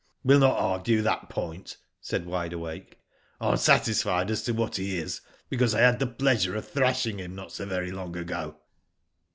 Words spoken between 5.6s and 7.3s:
I had the pleasure of thrashing